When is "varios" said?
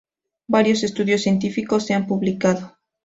0.47-0.81